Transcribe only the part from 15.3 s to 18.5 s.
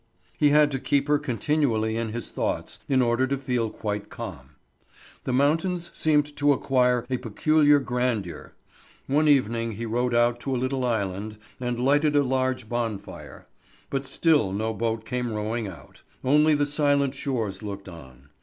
rowing out; only the silent shores looked on.